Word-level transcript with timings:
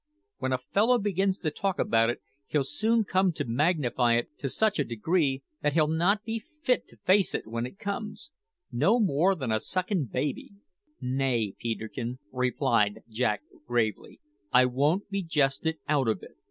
When 0.39 0.51
a 0.51 0.57
fellow 0.57 0.97
begins 0.97 1.39
to 1.41 1.51
talk 1.51 1.77
about 1.77 2.09
it, 2.09 2.23
he'll 2.47 2.63
soon 2.63 3.03
come 3.03 3.31
to 3.33 3.45
magnify 3.45 4.15
it 4.15 4.29
to 4.39 4.49
such 4.49 4.79
a 4.79 4.83
degree 4.83 5.43
that 5.61 5.73
he'll 5.73 5.87
not 5.87 6.23
be 6.23 6.39
fit 6.39 6.87
to 6.87 6.97
face 6.97 7.35
it 7.35 7.45
when 7.45 7.67
it 7.67 7.77
comes 7.77 8.31
no 8.71 8.99
more 8.99 9.35
than 9.35 9.51
a 9.51 9.59
suckin' 9.59 10.05
baby." 10.11 10.53
"Nay, 10.99 11.53
Peterkin," 11.55 12.17
replied 12.31 13.03
Jack 13.09 13.41
gravely, 13.67 14.19
"I 14.51 14.65
won't 14.65 15.07
be 15.11 15.21
jested 15.21 15.77
out 15.87 16.07
of 16.07 16.23
it. 16.23 16.35